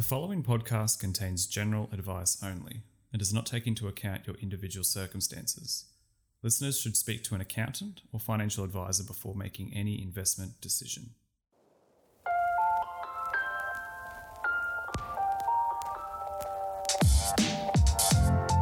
[0.00, 4.82] The following podcast contains general advice only and does not take into account your individual
[4.82, 5.90] circumstances.
[6.42, 11.10] Listeners should speak to an accountant or financial advisor before making any investment decision.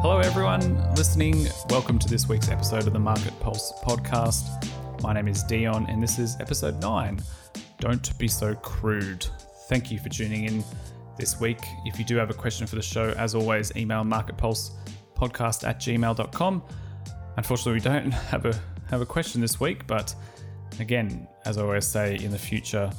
[0.01, 1.47] Hello, everyone listening.
[1.69, 4.69] Welcome to this week's episode of the Market Pulse podcast.
[5.01, 7.21] My name is Dion, and this is episode 9
[7.79, 9.25] Don't Be So Crude.
[9.69, 10.65] Thank you for tuning in
[11.19, 11.59] this week.
[11.85, 16.63] If you do have a question for the show, as always, email marketpulsepodcast at gmail.com.
[17.37, 20.15] Unfortunately, we don't have a have a question this week, but
[20.79, 22.91] again, as I always say, in the future,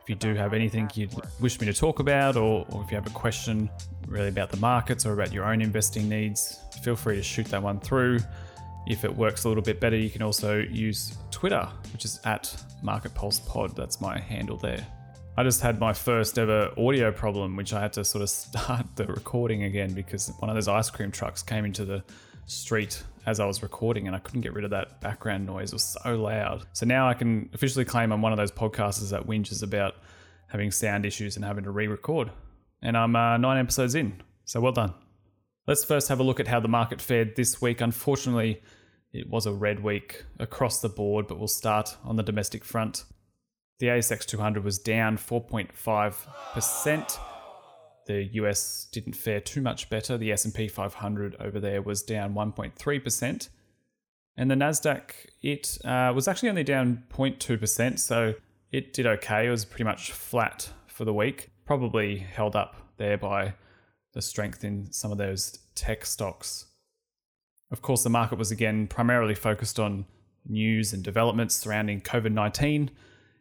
[0.00, 2.96] if you do have anything you'd wish me to talk about, or, or if you
[2.96, 3.70] have a question
[4.08, 7.62] really about the markets or about your own investing needs, feel free to shoot that
[7.62, 8.18] one through.
[8.88, 12.44] If it works a little bit better, you can also use Twitter, which is at
[12.82, 13.76] MarketPulsePod.
[13.76, 14.86] That's my handle there.
[15.38, 18.86] I just had my first ever audio problem, which I had to sort of start
[18.96, 22.02] the recording again because one of those ice cream trucks came into the
[22.46, 25.70] street as I was recording and I couldn't get rid of that background noise.
[25.70, 26.66] It was so loud.
[26.72, 29.94] So now I can officially claim I'm one of those podcasters that whinges about
[30.48, 32.32] having sound issues and having to re record.
[32.82, 34.20] And I'm uh, nine episodes in.
[34.44, 34.92] So well done.
[35.68, 37.80] Let's first have a look at how the market fared this week.
[37.80, 38.60] Unfortunately,
[39.12, 43.04] it was a red week across the board, but we'll start on the domestic front.
[43.78, 47.18] The ASX 200 was down 4.5%.
[48.06, 50.18] The US didn't fare too much better.
[50.18, 53.48] The S&P 500 over there was down 1.3%.
[54.36, 55.10] And the Nasdaq
[55.42, 58.34] it uh, was actually only down 0.2%, so
[58.72, 59.46] it did okay.
[59.46, 61.50] It was pretty much flat for the week.
[61.64, 63.54] Probably held up there by
[64.14, 66.66] the strength in some of those tech stocks.
[67.70, 70.06] Of course, the market was again primarily focused on
[70.46, 72.90] news and developments surrounding COVID 19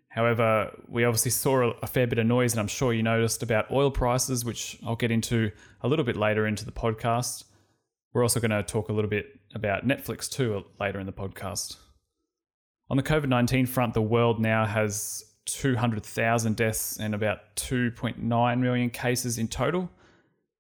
[0.09, 3.71] However, we obviously saw a fair bit of noise, and I'm sure you noticed about
[3.71, 7.43] oil prices, which I'll get into a little bit later into the podcast.
[8.13, 11.11] We're also going to talk a little bit about Netflix too uh, later in the
[11.11, 11.77] podcast.
[12.89, 18.89] On the COVID 19 front, the world now has 200,000 deaths and about 2.9 million
[18.89, 19.89] cases in total.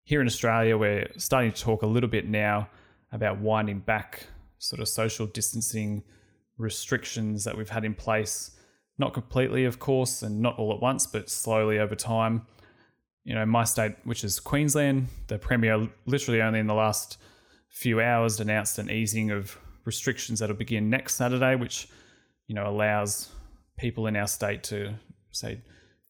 [0.03, 2.69] Here in Australia, we're starting to talk a little bit now
[3.11, 4.27] about winding back
[4.59, 6.03] sort of social distancing
[6.57, 8.56] restrictions that we've had in place
[8.97, 12.45] not completely, of course, and not all at once, but slowly over time.
[13.23, 17.17] You know, my state, which is Queensland, the Premier literally only in the last
[17.69, 21.87] few hours announced an easing of restrictions that'll begin next Saturday, which,
[22.47, 23.29] you know, allows
[23.77, 24.93] people in our state to,
[25.31, 25.61] say,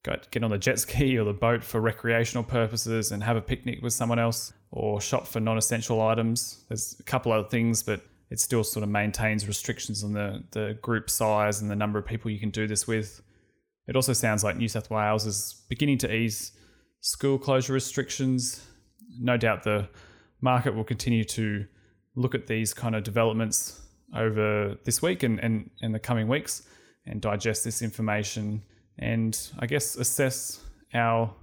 [0.03, 3.79] get on the jet ski or the boat for recreational purposes and have a picnic
[3.81, 6.63] with someone else or shop for non essential items.
[6.69, 10.77] There's a couple other things, but it still sort of maintains restrictions on the, the
[10.81, 13.21] group size and the number of people you can do this with.
[13.87, 16.51] It also sounds like New South Wales is beginning to ease
[16.99, 18.65] school closure restrictions.
[19.19, 19.87] No doubt the
[20.41, 21.65] market will continue to
[22.15, 23.81] look at these kind of developments
[24.15, 26.67] over this week and, and, and the coming weeks
[27.05, 28.61] and digest this information
[28.99, 30.61] and I guess assess
[30.93, 31.33] our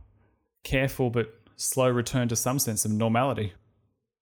[0.65, 3.53] careful but slow return to some sense of normality.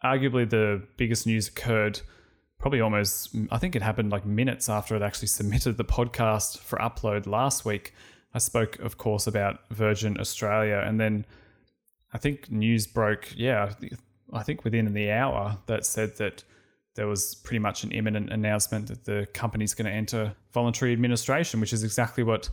[0.04, 2.00] Arguably, the biggest news occurred
[2.62, 6.78] probably almost, I think it happened like minutes after it actually submitted the podcast for
[6.78, 7.92] upload last week.
[8.32, 10.82] I spoke, of course, about Virgin Australia.
[10.86, 11.26] And then
[12.14, 13.74] I think news broke, yeah,
[14.32, 16.44] I think within the hour that said that
[16.94, 21.60] there was pretty much an imminent announcement that the company's going to enter voluntary administration,
[21.60, 22.48] which is exactly what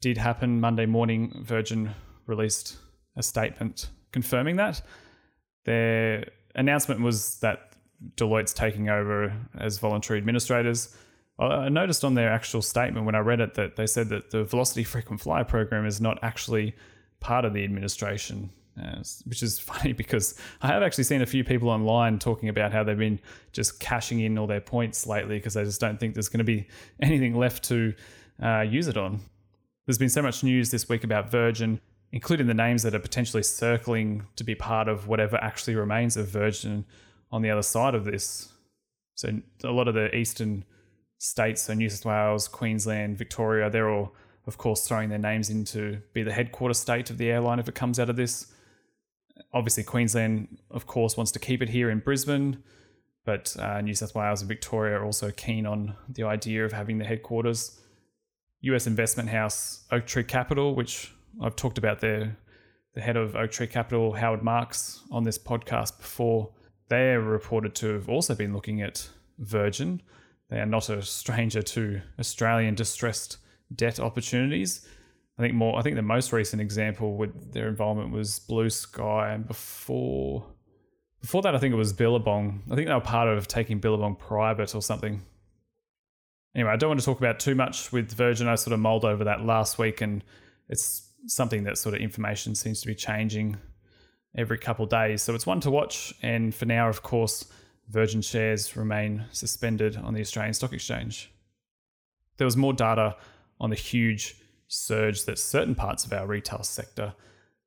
[0.00, 1.42] did happen Monday morning.
[1.44, 1.94] Virgin
[2.26, 2.76] released
[3.16, 4.82] a statement confirming that.
[5.64, 7.73] Their announcement was that
[8.16, 10.94] Deloitte's taking over as voluntary administrators.
[11.38, 14.44] I noticed on their actual statement when I read it that they said that the
[14.44, 16.74] Velocity Frequent Flyer program is not actually
[17.18, 18.50] part of the administration,
[18.80, 22.72] uh, which is funny because I have actually seen a few people online talking about
[22.72, 23.18] how they've been
[23.52, 26.44] just cashing in all their points lately because they just don't think there's going to
[26.44, 26.68] be
[27.02, 27.94] anything left to
[28.42, 29.20] uh, use it on.
[29.86, 31.80] There's been so much news this week about Virgin,
[32.12, 36.28] including the names that are potentially circling to be part of whatever actually remains of
[36.28, 36.84] Virgin
[37.34, 38.52] on the other side of this.
[39.16, 39.28] So
[39.64, 40.64] a lot of the eastern
[41.18, 44.14] states, so New South Wales, Queensland, Victoria, they're all,
[44.46, 47.68] of course, throwing their names in to be the headquarter state of the airline if
[47.68, 48.52] it comes out of this.
[49.52, 52.62] Obviously, Queensland, of course, wants to keep it here in Brisbane,
[53.24, 56.98] but uh, New South Wales and Victoria are also keen on the idea of having
[56.98, 57.80] the headquarters.
[58.60, 62.36] US investment house Oaktree Capital, which I've talked about their
[62.94, 66.50] the head of Oaktree Capital, Howard Marks, on this podcast before
[66.88, 69.08] they are reported to have also been looking at
[69.38, 70.02] Virgin.
[70.50, 73.38] They are not a stranger to Australian distressed
[73.74, 74.86] debt opportunities.
[75.38, 75.78] I think more.
[75.78, 80.46] I think the most recent example with their involvement was Blue Sky, and before
[81.20, 82.62] before that, I think it was Billabong.
[82.70, 85.22] I think they were part of taking Billabong private or something.
[86.54, 88.46] Anyway, I don't want to talk about too much with Virgin.
[88.46, 90.22] I sort of mulled over that last week, and
[90.68, 93.56] it's something that sort of information seems to be changing
[94.36, 95.22] every couple days.
[95.22, 96.14] So it's one to watch.
[96.22, 97.46] And for now, of course,
[97.88, 101.30] Virgin shares remain suspended on the Australian Stock Exchange.
[102.36, 103.16] There was more data
[103.60, 104.36] on the huge
[104.68, 107.14] surge that certain parts of our retail sector,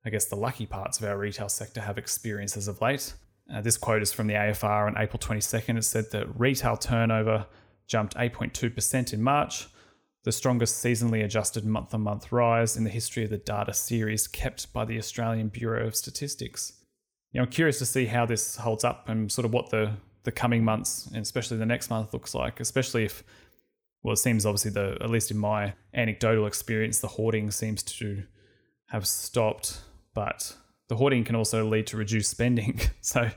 [0.05, 3.13] I guess the lucky parts of our retail sector, have experienced as of late.
[3.53, 5.77] Uh, this quote is from the AFR on April 22nd.
[5.77, 7.45] It said that retail turnover
[7.87, 9.67] jumped 8.2% in March,
[10.23, 14.27] the strongest seasonally adjusted month on month rise in the history of the data series
[14.27, 16.73] kept by the Australian Bureau of Statistics.
[17.31, 19.93] You know, I'm curious to see how this holds up and sort of what the,
[20.23, 23.23] the coming months and especially the next month looks like, especially if
[24.03, 28.23] well, it seems obviously the at least in my anecdotal experience, the hoarding seems to
[28.87, 29.81] have stopped,
[30.13, 30.55] but
[30.87, 32.79] the hoarding can also lead to reduced spending.
[33.01, 33.29] so,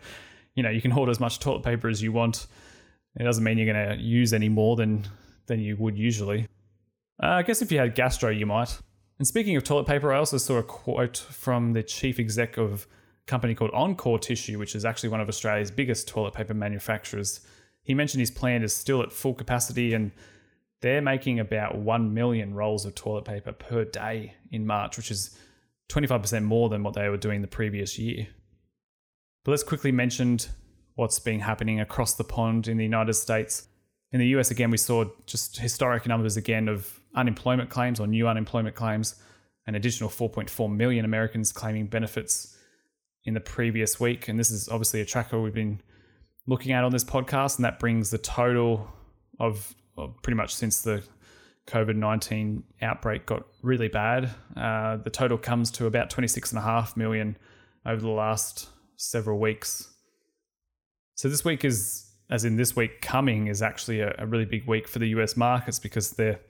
[0.54, 2.46] you know, you can hoard as much toilet paper as you want.
[3.18, 5.08] It doesn't mean you're going to use any more than
[5.46, 6.46] than you would usually.
[7.22, 8.78] Uh, I guess if you had gastro, you might.
[9.18, 12.86] And speaking of toilet paper, I also saw a quote from the chief exec of
[13.26, 17.40] a company called Encore Tissue, which is actually one of Australia's biggest toilet paper manufacturers.
[17.82, 20.12] He mentioned his plant is still at full capacity and
[20.80, 25.36] they're making about 1 million rolls of toilet paper per day in March, which is
[25.90, 28.28] 25% more than what they were doing the previous year.
[29.44, 30.38] But let's quickly mention
[30.94, 33.68] what's been happening across the pond in the United States.
[34.12, 38.28] In the US, again, we saw just historic numbers again of unemployment claims or new
[38.28, 39.16] unemployment claims,
[39.66, 42.56] an additional 4.4 million Americans claiming benefits
[43.24, 44.28] in the previous week.
[44.28, 45.80] And this is obviously a tracker we've been
[46.46, 48.88] looking at on this podcast, and that brings the total
[49.38, 51.02] of well, pretty much since the
[51.66, 54.30] COVID 19 outbreak got really bad.
[54.56, 57.36] Uh, the total comes to about 26.5 million
[57.86, 59.88] over the last several weeks.
[61.14, 64.66] So this week is, as in this week coming, is actually a, a really big
[64.66, 66.40] week for the US markets because they're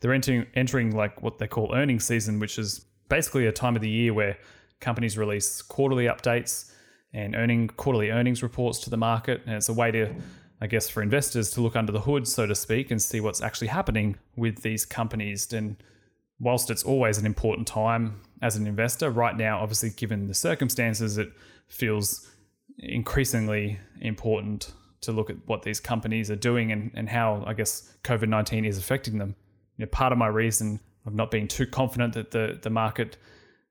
[0.00, 3.82] they're entering entering like what they call earnings season, which is basically a time of
[3.82, 4.36] the year where
[4.80, 6.72] companies release quarterly updates
[7.12, 10.14] and earning quarterly earnings reports to the market, and it's a way to
[10.60, 13.40] I guess, for investors to look under the hood, so to speak, and see what's
[13.40, 15.52] actually happening with these companies.
[15.52, 15.76] And
[16.40, 21.16] whilst it's always an important time as an investor, right now, obviously, given the circumstances,
[21.16, 21.30] it
[21.68, 22.28] feels
[22.78, 27.94] increasingly important to look at what these companies are doing and, and how, I guess,
[28.02, 29.36] COVID 19 is affecting them.
[29.78, 33.16] You know, part of my reason of not being too confident that the, the market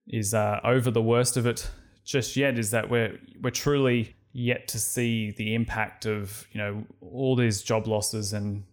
[0.08, 1.70] is uh, over the worst of it
[2.04, 6.84] just yet is that we're, we're truly yet to see the impact of you know
[7.02, 8.64] all these job losses and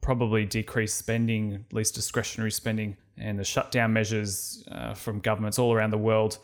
[0.00, 5.72] probably decreased spending, at least discretionary spending, and the shutdown measures uh, from governments all
[5.72, 6.38] around the world.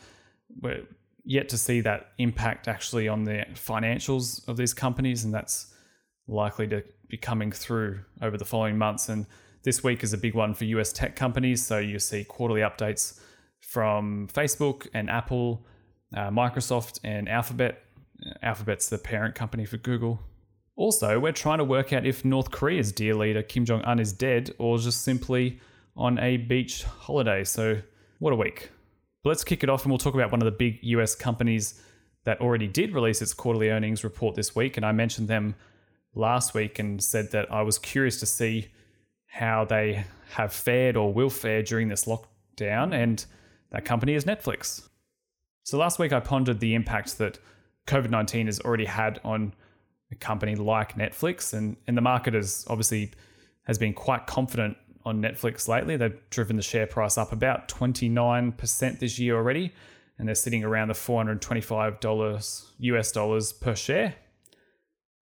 [0.61, 0.83] We're
[1.23, 5.73] yet to see that impact actually on the financials of these companies, and that's
[6.27, 9.09] likely to be coming through over the following months.
[9.09, 9.25] And
[9.67, 11.61] this week is a big one for US tech companies.
[11.67, 13.19] So you see quarterly updates
[13.59, 15.65] from Facebook and Apple,
[16.15, 17.83] uh, Microsoft, and Alphabet
[18.41, 20.21] Alphabet's the parent company for Google.
[20.77, 24.13] Also, we're trying to work out if North Korea's dear leader Kim Jong un is
[24.13, 25.59] dead or just simply
[25.97, 27.43] on a beach holiday.
[27.43, 27.81] So,
[28.19, 28.69] what a week.
[29.21, 31.83] But let's kick it off and we'll talk about one of the big US companies
[32.23, 34.77] that already did release its quarterly earnings report this week.
[34.77, 35.55] And I mentioned them
[36.15, 38.69] last week and said that I was curious to see
[39.27, 42.93] how they have fared or will fare during this lockdown.
[42.93, 43.23] And
[43.71, 44.87] that company is Netflix.
[45.63, 47.39] So, last week I pondered the impact that
[47.87, 49.53] COVID 19 has already had on
[50.11, 51.53] a company like Netflix.
[51.53, 53.11] And, and the market has obviously
[53.65, 55.97] has been quite confident on Netflix lately.
[55.97, 59.73] They've driven the share price up about 29% this year already.
[60.19, 64.15] And they're sitting around the $425 US dollars per share.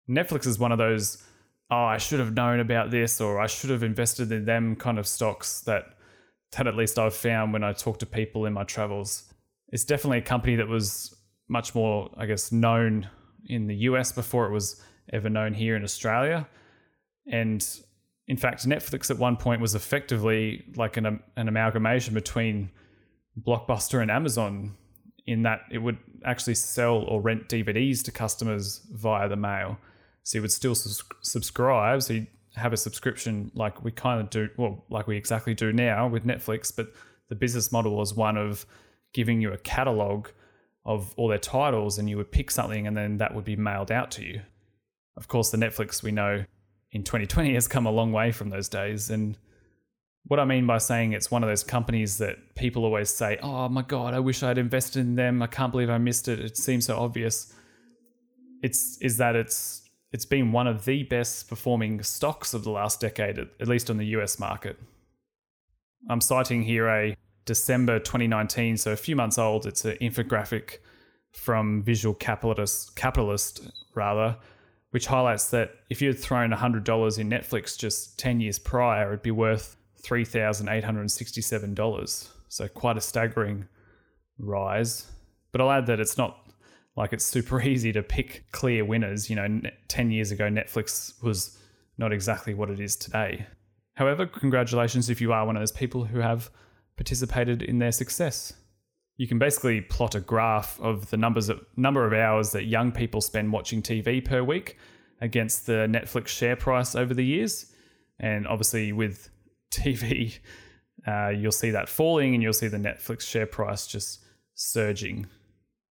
[0.09, 1.23] Netflix is one of those,
[1.71, 4.99] oh, I should have known about this or I should have invested in them kind
[4.99, 5.95] of stocks that
[6.53, 9.25] that at least I've found when I talk to people in my travels.
[9.69, 11.15] It's definitely a company that was
[11.49, 13.09] much more, I guess, known
[13.47, 14.83] in the US before it was
[15.13, 16.49] ever known here in Australia.
[17.31, 17.67] And
[18.27, 22.71] in fact, Netflix at one point was effectively like an, an amalgamation between
[23.39, 24.75] Blockbuster and Amazon,
[25.27, 29.79] in that it would actually sell or rent DVDs to customers via the mail.
[30.29, 32.03] So you would still sus- subscribe.
[32.03, 35.73] So you have a subscription like we kind of do, well, like we exactly do
[35.73, 36.93] now with Netflix, but
[37.31, 38.67] the business model was one of
[39.15, 40.29] giving you a catalog
[40.85, 43.91] of all their titles and you would pick something and then that would be mailed
[43.91, 44.43] out to you.
[45.17, 46.45] Of course, the Netflix we know
[46.93, 49.09] in 2020 has come a long way from those days.
[49.09, 49.39] And
[50.25, 53.71] What I mean by saying it's one of those companies that people always say, oh
[53.71, 55.41] my God, I wish I'd invested in them.
[55.41, 56.39] I can't believe I missed it.
[56.39, 57.51] It seems so obvious.
[58.63, 63.01] It's is that it's it's been one of the best performing stocks of the last
[63.01, 64.79] decade, at least on the US market.
[66.09, 69.67] I'm citing here a December 2019, so a few months old.
[69.67, 70.79] It's an infographic
[71.33, 74.37] from Visual Capitalist, Capitalist rather,
[74.91, 79.23] which highlights that if you had thrown $100 in Netflix just 10 years prior, it'd
[79.23, 82.29] be worth $3,867.
[82.49, 83.69] So quite a staggering
[84.39, 85.07] rise.
[85.53, 86.48] But I'll add that it's not
[86.99, 89.31] like it's super easy to pick clear winners.
[89.31, 91.57] You know, 10 years ago, Netflix was
[91.97, 93.47] not exactly what it is today.
[93.95, 96.51] However, congratulations if you are one of those people who have
[96.97, 98.53] participated in their success.
[99.17, 102.93] You can basically plot a graph of the numbers of, number of hours that young
[102.93, 104.77] people spend watching TV per week
[105.21, 107.73] against the Netflix share price over the years.
[108.21, 109.29] And obviously, with
[109.73, 110.39] TV,
[111.07, 114.25] uh, you'll see that falling and you'll see the Netflix share price just
[114.55, 115.27] surging.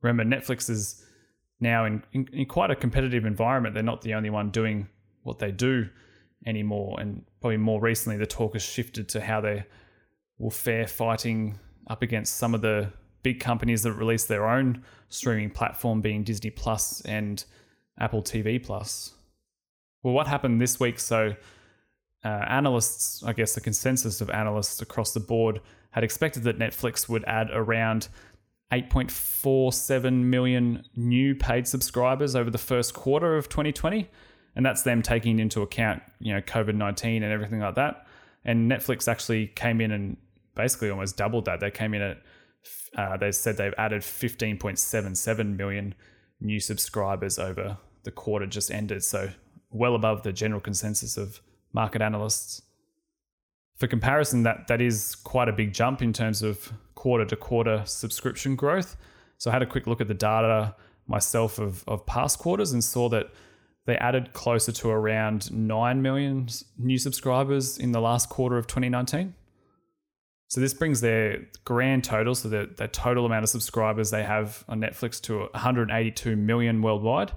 [0.01, 1.03] Remember, Netflix is
[1.59, 3.73] now in, in, in quite a competitive environment.
[3.73, 4.87] They're not the only one doing
[5.23, 5.89] what they do
[6.45, 6.99] anymore.
[6.99, 9.65] And probably more recently, the talk has shifted to how they
[10.37, 12.91] will fare fighting up against some of the
[13.23, 17.43] big companies that release their own streaming platform, being Disney Plus and
[17.99, 19.13] Apple TV Plus.
[20.03, 20.99] Well, what happened this week?
[20.99, 21.35] So,
[22.23, 25.61] uh, analysts, I guess the consensus of analysts across the board,
[25.91, 28.09] had expected that Netflix would add around
[28.71, 34.09] 8.47 million new paid subscribers over the first quarter of 2020
[34.57, 38.05] and that's them taking into account you know COVID nineteen and everything like that.
[38.43, 40.17] And Netflix actually came in and
[40.55, 41.61] basically almost doubled that.
[41.61, 42.21] They came in at
[42.97, 45.93] uh, they said they've added fifteen point seven seven million
[46.41, 49.29] new subscribers over the quarter just ended, so
[49.69, 51.39] well above the general consensus of
[51.71, 52.63] market analysts.
[53.75, 57.83] For comparison, that that is quite a big jump in terms of quarter to quarter
[57.85, 58.97] subscription growth.
[59.37, 60.75] So I had a quick look at the data
[61.07, 63.27] myself of, of past quarters and saw that
[63.85, 69.33] they added closer to around 9 million new subscribers in the last quarter of 2019.
[70.49, 74.65] So this brings their grand total, so the, the total amount of subscribers they have
[74.67, 77.31] on Netflix to 182 million worldwide,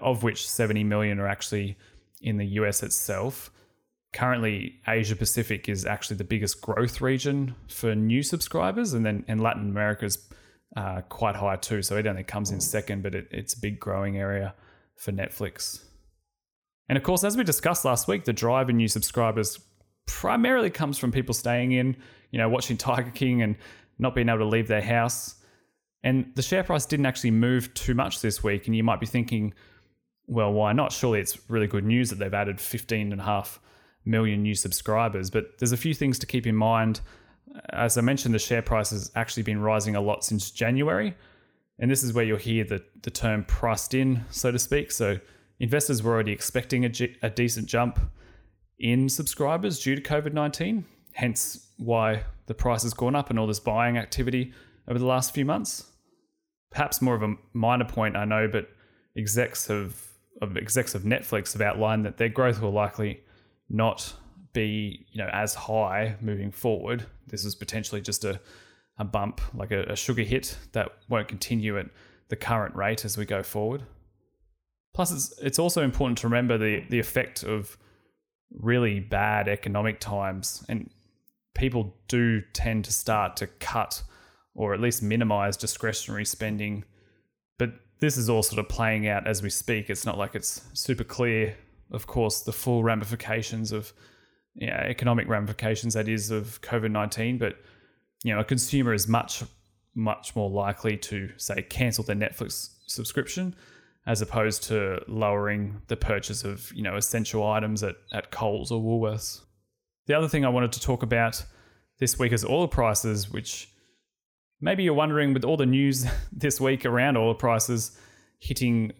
[0.00, 1.76] of which 70 million are actually
[2.20, 3.50] in the US itself.
[4.16, 9.42] Currently, Asia Pacific is actually the biggest growth region for new subscribers, and then and
[9.42, 10.26] Latin America is
[10.74, 11.82] uh, quite high too.
[11.82, 14.54] So it only comes in second, but it, it's a big growing area
[14.96, 15.82] for Netflix.
[16.88, 19.60] And of course, as we discussed last week, the drive in new subscribers
[20.06, 21.94] primarily comes from people staying in,
[22.30, 23.54] you know, watching Tiger King and
[23.98, 25.34] not being able to leave their house.
[26.02, 28.66] And the share price didn't actually move too much this week.
[28.66, 29.52] And you might be thinking,
[30.26, 30.90] well, why not?
[30.90, 33.60] Surely it's really good news that they've added 15 and a half
[34.06, 35.30] million new subscribers.
[35.30, 37.00] But there's a few things to keep in mind.
[37.70, 41.14] As I mentioned, the share price has actually been rising a lot since January.
[41.78, 44.90] And this is where you'll hear the, the term priced in, so to speak.
[44.90, 45.18] So
[45.60, 47.98] investors were already expecting a, decent jump
[48.78, 53.46] in subscribers due to COVID 19, hence why the price has gone up and all
[53.46, 54.52] this buying activity
[54.88, 55.90] over the last few months.
[56.70, 58.68] Perhaps more of a minor point, I know, but
[59.16, 60.02] execs have
[60.42, 63.20] of execs of Netflix have outlined that their growth will likely
[63.68, 64.14] not
[64.52, 67.06] be you know as high moving forward.
[67.26, 68.40] This is potentially just a
[68.98, 71.86] a bump, like a, a sugar hit that won't continue at
[72.28, 73.82] the current rate as we go forward.
[74.94, 77.76] Plus, it's it's also important to remember the the effect of
[78.50, 80.90] really bad economic times, and
[81.54, 84.02] people do tend to start to cut
[84.54, 86.84] or at least minimize discretionary spending.
[87.58, 87.70] But
[88.00, 89.90] this is all sort of playing out as we speak.
[89.90, 91.54] It's not like it's super clear,
[91.90, 93.92] of course, the full ramifications of
[94.54, 97.56] you know, economic ramifications that is of COVID nineteen, but
[98.24, 99.44] you know, a consumer is much,
[99.94, 103.54] much more likely to say cancel their Netflix subscription
[104.06, 108.80] as opposed to lowering the purchase of, you know, essential items at, at Coles or
[108.80, 109.40] Woolworths.
[110.06, 111.44] The other thing I wanted to talk about
[111.98, 113.68] this week is oil prices, which
[114.60, 117.98] maybe you're wondering with all the news this week around oil prices
[118.38, 118.92] hitting,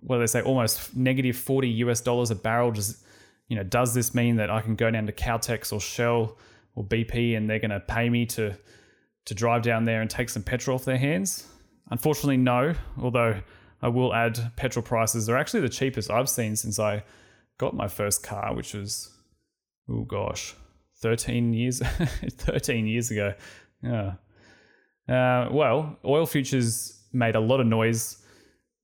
[0.00, 2.72] well, they say almost negative 40 US dollars a barrel.
[2.72, 3.04] just
[3.48, 6.36] you know, does this mean that I can go down to Caltex or Shell
[6.74, 8.56] or BP and they're going to pay me to
[9.26, 11.48] to drive down there and take some petrol off their hands?
[11.90, 12.74] Unfortunately, no.
[13.00, 13.40] Although
[13.82, 17.04] I will add, petrol prices are actually the cheapest I've seen since I
[17.58, 19.12] got my first car, which was
[19.88, 20.54] oh gosh,
[21.00, 21.80] thirteen years,
[22.30, 23.34] thirteen years ago.
[23.82, 24.14] Yeah.
[25.08, 28.25] Uh, well, oil futures made a lot of noise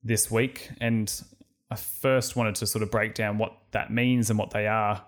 [0.03, 1.23] this week, and
[1.71, 5.05] I first wanted to sort of break down what that means and what they are,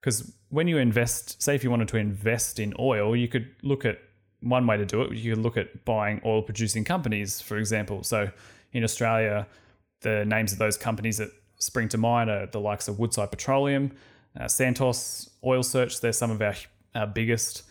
[0.00, 3.84] because when you invest, say if you wanted to invest in oil, you could look
[3.84, 3.98] at
[4.40, 5.12] one way to do it.
[5.16, 8.02] You could look at buying oil producing companies, for example.
[8.04, 8.30] So
[8.72, 9.46] in Australia,
[10.02, 13.92] the names of those companies that spring to mind are the likes of Woodside Petroleum,
[14.38, 16.00] uh, Santos, Oil Search.
[16.00, 16.54] They're some of our,
[16.94, 17.64] our biggest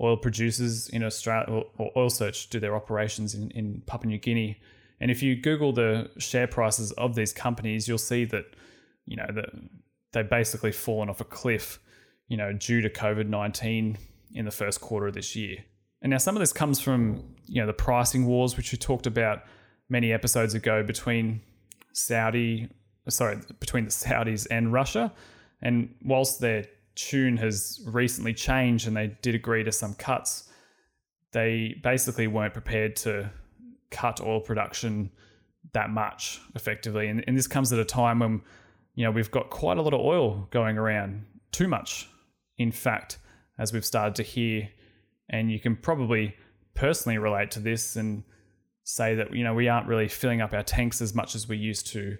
[0.00, 4.58] oil producers in Australia, or Oil Search do their operations in, in Papua New Guinea.
[5.00, 8.44] And if you Google the share prices of these companies, you'll see that,
[9.04, 9.50] you know, that
[10.12, 11.78] they've basically fallen off a cliff,
[12.28, 13.98] you know, due to COVID 19
[14.34, 15.58] in the first quarter of this year.
[16.02, 19.06] And now some of this comes from, you know, the pricing wars, which we talked
[19.06, 19.42] about
[19.88, 21.40] many episodes ago between
[21.92, 22.68] Saudi,
[23.08, 25.12] sorry, between the Saudis and Russia.
[25.62, 30.50] And whilst their tune has recently changed and they did agree to some cuts,
[31.32, 33.30] they basically weren't prepared to
[33.90, 35.10] cut oil production
[35.72, 37.08] that much effectively.
[37.08, 38.42] And, and this comes at a time when,
[38.94, 42.08] you know, we've got quite a lot of oil going around, too much,
[42.58, 43.18] in fact,
[43.58, 44.68] as we've started to hear.
[45.28, 46.34] And you can probably
[46.74, 48.22] personally relate to this and
[48.84, 51.56] say that, you know, we aren't really filling up our tanks as much as we
[51.56, 52.16] used to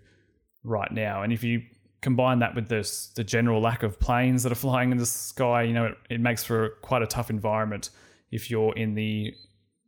[0.64, 1.23] right now.
[1.23, 1.62] And if you
[2.02, 5.62] combine that with this the general lack of planes that are flying in the sky,
[5.62, 7.90] you know, it, it makes for quite a tough environment
[8.30, 9.32] if you're in the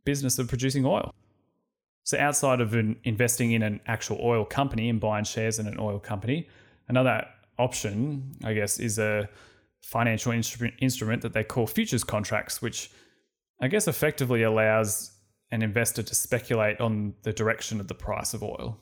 [0.05, 1.13] business of producing oil.
[2.09, 2.73] So outside of
[3.03, 6.49] investing in an actual oil company and buying shares in an oil company,
[6.87, 7.23] another
[7.59, 9.29] option, I guess, is a
[9.83, 12.89] financial instrument instrument that they call futures contracts, which
[13.61, 15.11] I guess effectively allows
[15.51, 18.79] an investor to speculate on the direction of the price of oil.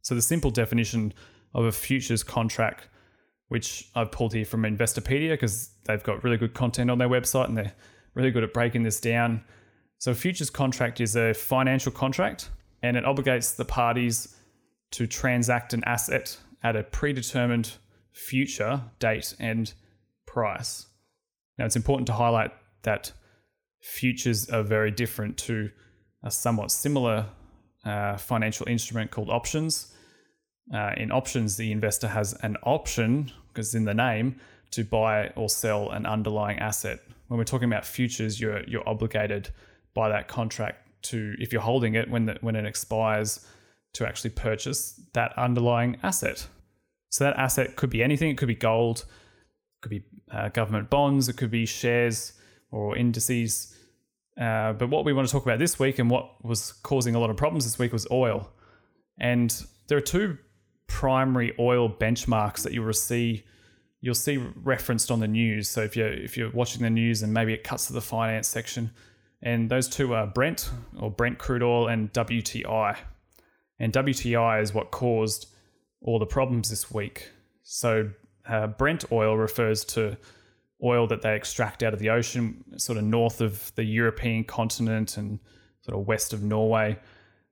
[0.00, 1.12] So the simple definition
[1.52, 2.88] of a futures contract,
[3.48, 7.48] which I've pulled here from Investopedia because they've got really good content on their website
[7.48, 7.74] and they're
[8.14, 9.44] really good at breaking this down.
[10.04, 12.50] So, a futures contract is a financial contract
[12.82, 14.36] and it obligates the parties
[14.90, 17.72] to transact an asset at a predetermined
[18.12, 19.72] future date and
[20.26, 20.88] price.
[21.56, 22.50] Now, it's important to highlight
[22.82, 23.12] that
[23.80, 25.70] futures are very different to
[26.22, 27.24] a somewhat similar
[27.86, 29.94] uh, financial instrument called options,
[30.74, 34.36] uh, in options, the investor has an option, because in the name,
[34.72, 37.00] to buy or sell an underlying asset.
[37.28, 39.48] When we're talking about futures, you're you're obligated
[39.94, 43.46] by that contract to, if you're holding it when the, when it expires,
[43.94, 46.46] to actually purchase that underlying asset.
[47.10, 48.30] So that asset could be anything.
[48.30, 50.02] It could be gold, it could be
[50.32, 52.32] uh, government bonds, it could be shares
[52.70, 53.76] or indices.
[54.40, 57.20] Uh, but what we want to talk about this week and what was causing a
[57.20, 58.50] lot of problems this week was oil.
[59.18, 60.38] And there are two
[60.88, 63.44] primary oil benchmarks that you'll see
[64.00, 65.68] you'll see referenced on the news.
[65.68, 68.48] So if you're if you're watching the news and maybe it cuts to the finance
[68.48, 68.90] section,
[69.44, 72.96] and those two are Brent or Brent crude oil and WTI.
[73.78, 75.48] And WTI is what caused
[76.00, 77.30] all the problems this week.
[77.62, 78.10] So
[78.48, 80.16] uh, Brent oil refers to
[80.82, 85.18] oil that they extract out of the ocean, sort of north of the European continent
[85.18, 85.38] and
[85.82, 86.98] sort of west of Norway.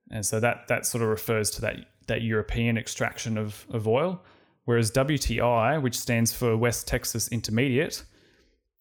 [0.09, 1.77] And so that that sort of refers to that
[2.07, 4.21] that European extraction of, of oil.
[4.65, 8.03] Whereas WTI, which stands for West Texas Intermediate,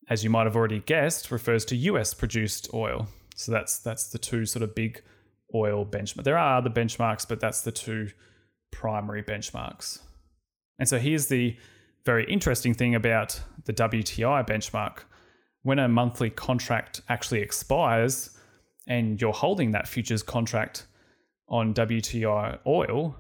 [0.09, 3.09] as you might have already guessed, refers to US produced oil.
[3.35, 5.03] So that's that's the two sort of big
[5.55, 6.25] oil benchmark.
[6.25, 8.11] There are other benchmarks, but that's the two
[8.71, 10.01] primary benchmarks.
[10.79, 11.57] And so here's the
[12.05, 15.01] very interesting thing about the WTI benchmark.
[15.63, 18.37] When a monthly contract actually expires
[18.89, 20.87] and you're holding that futures contract
[21.49, 23.17] on WTI oil,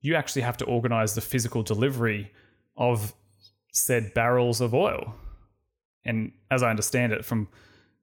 [0.00, 2.30] you actually have to organize the physical delivery
[2.76, 3.12] of
[3.72, 5.14] said barrels of oil.
[6.04, 7.48] And as I understand it, from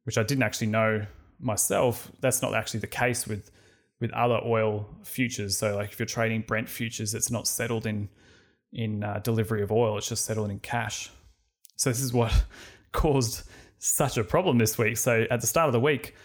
[0.03, 1.05] which I didn't actually know
[1.39, 3.51] myself, that's not actually the case with
[3.99, 5.57] with other oil futures.
[5.57, 8.09] So, like if you're trading Brent futures, it's not settled in
[8.73, 11.09] in uh, delivery of oil; it's just settled in cash.
[11.75, 12.45] So this is what
[12.91, 13.43] caused
[13.79, 14.97] such a problem this week.
[14.97, 16.15] So at the start of the week,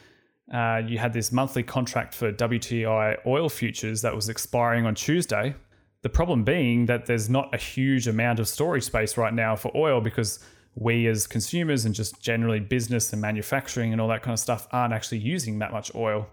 [0.53, 5.55] uh, you had this monthly contract for WTI oil futures that was expiring on Tuesday.
[6.03, 9.71] The problem being that there's not a huge amount of storage space right now for
[9.77, 10.41] oil because
[10.75, 14.67] we as consumers and just generally business and manufacturing and all that kind of stuff
[14.73, 16.27] aren't actually using that much oil.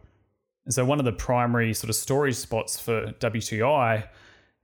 [0.66, 4.08] And so one of the primary sort of storage spots for WTI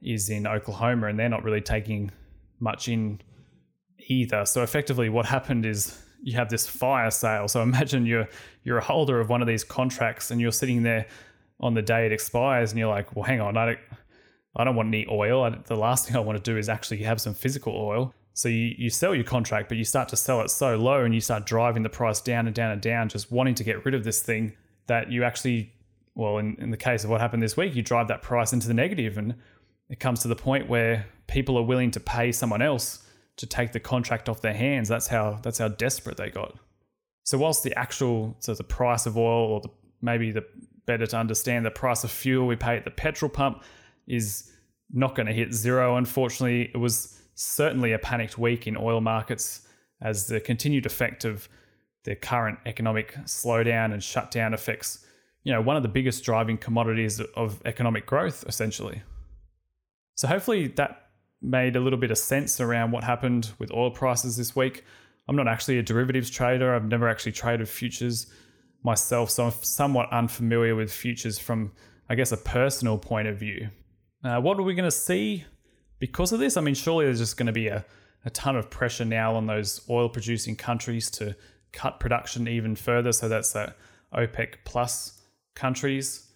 [0.01, 2.11] is in Oklahoma and they're not really taking
[2.59, 3.19] much in
[4.07, 4.45] either.
[4.45, 7.47] So effectively what happened is you have this fire sale.
[7.47, 8.29] So imagine you're
[8.63, 11.05] you're a holder of one of these contracts and you're sitting there
[11.59, 13.79] on the day it expires and you're like, well, hang on, I don't,
[14.55, 15.43] I don't want any oil.
[15.43, 18.13] I, the last thing I want to do is actually have some physical oil.
[18.35, 21.15] So you, you sell your contract, but you start to sell it so low and
[21.15, 23.95] you start driving the price down and down and down, just wanting to get rid
[23.95, 24.53] of this thing
[24.87, 25.71] that you actually,
[26.15, 28.67] well, in, in the case of what happened this week, you drive that price into
[28.67, 29.35] the negative and
[29.89, 33.71] it comes to the point where people are willing to pay someone else to take
[33.71, 34.89] the contract off their hands.
[34.89, 36.57] That's how that's how desperate they got.
[37.23, 39.69] So whilst the actual so the price of oil or the,
[40.01, 40.45] maybe the
[40.85, 43.63] better to understand the price of fuel we pay at the petrol pump
[44.07, 44.51] is
[44.91, 45.95] not going to hit zero.
[45.95, 49.67] Unfortunately, it was certainly a panicked week in oil markets
[50.01, 51.47] as the continued effect of
[52.03, 55.05] the current economic slowdown and shutdown affects,
[55.43, 59.01] you know, one of the biggest driving commodities of economic growth, essentially.
[60.15, 61.09] So hopefully that
[61.41, 64.83] made a little bit of sense around what happened with oil prices this week.
[65.27, 66.73] I'm not actually a derivatives trader.
[66.73, 68.27] I've never actually traded futures
[68.83, 71.71] myself, so I'm somewhat unfamiliar with futures from,
[72.07, 73.69] I guess, a personal point of view.
[74.23, 75.45] Uh, what are we going to see
[75.99, 76.57] because of this?
[76.57, 77.85] I mean, surely there's just going to be a,
[78.25, 81.35] a ton of pressure now on those oil producing countries to
[81.71, 83.11] cut production even further.
[83.11, 83.73] So that's the
[84.13, 85.21] OPEC plus
[85.55, 86.27] countries.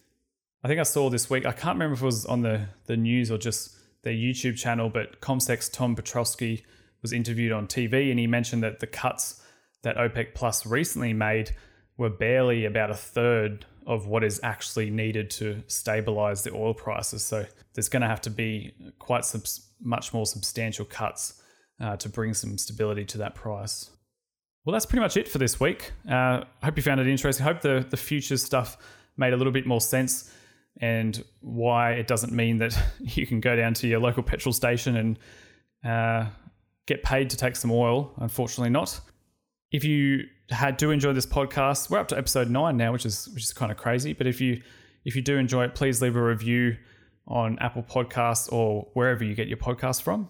[0.63, 2.97] I think I saw this week, I can't remember if it was on the, the
[2.97, 6.63] news or just their YouTube channel, but CommSec's Tom Piotrowski
[7.01, 9.41] was interviewed on TV and he mentioned that the cuts
[9.83, 11.55] that OPEC Plus recently made
[11.97, 17.25] were barely about a third of what is actually needed to stabilize the oil prices.
[17.25, 19.41] So there's going to have to be quite some
[19.81, 21.41] much more substantial cuts
[21.81, 23.89] uh, to bring some stability to that price.
[24.63, 25.91] Well, that's pretty much it for this week.
[26.07, 27.43] I uh, hope you found it interesting.
[27.43, 28.77] I hope the, the futures stuff
[29.17, 30.31] made a little bit more sense
[30.79, 34.97] and why it doesn't mean that you can go down to your local petrol station
[34.97, 35.19] and
[35.83, 36.29] uh,
[36.85, 38.13] get paid to take some oil.
[38.17, 38.99] Unfortunately, not.
[39.71, 43.29] If you had, do enjoy this podcast, we're up to episode nine now, which is
[43.29, 44.13] which is kind of crazy.
[44.13, 44.61] But if you
[45.05, 46.77] if you do enjoy it, please leave a review
[47.27, 50.29] on Apple Podcasts or wherever you get your podcasts from.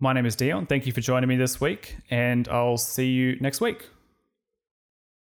[0.00, 0.66] My name is Dion.
[0.66, 3.88] Thank you for joining me this week, and I'll see you next week.